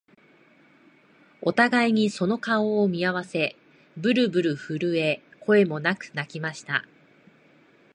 [1.43, 3.55] お互いにその顔を見合わせ、
[3.97, 6.87] ぶるぶる震え、声もなく泣きました